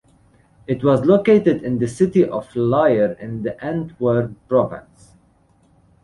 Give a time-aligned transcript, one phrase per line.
[0.65, 5.13] It was located in the city of Lier in the Antwerp province.